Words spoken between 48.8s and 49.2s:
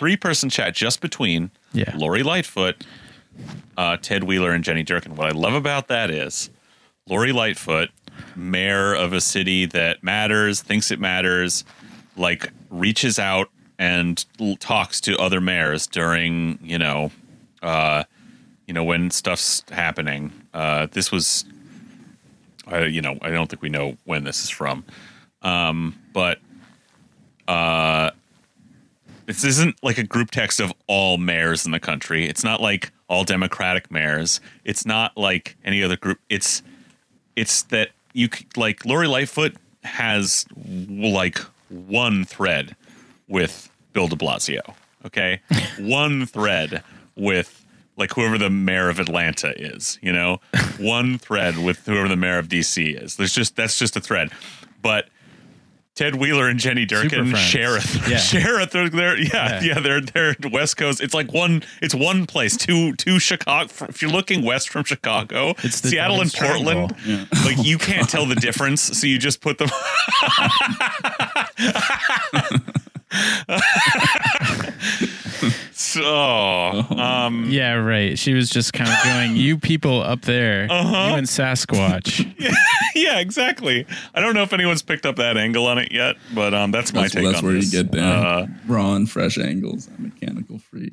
of